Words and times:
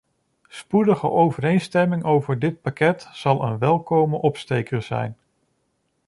Spoedige 0.47 1.09
overeenstemming 1.09 2.03
over 2.03 2.39
dit 2.39 2.61
pakket 2.61 3.09
zal 3.11 3.43
een 3.43 3.57
welkome 3.57 4.17
opsteker 4.17 4.81
zijn. 4.81 5.17